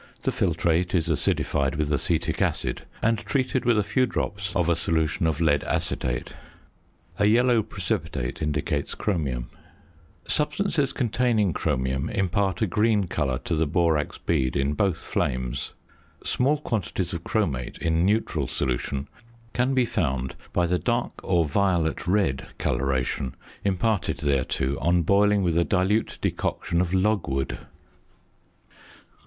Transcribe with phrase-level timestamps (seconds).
[0.23, 4.75] The filtrate is acidified with acetic acid, and treated with a few drops of a
[4.75, 6.31] solution of lead acetate.
[7.19, 9.49] A yellow precipitate indicates chromium.
[10.27, 15.73] Substances containing chromium impart a green colour to the borax bead in both flames.
[16.23, 19.07] Small quantities of chromate in neutral solution
[19.53, 25.55] can be found by the dark or violet red colouration imparted thereto on boiling with
[25.55, 27.59] a dilute decoction of logwood.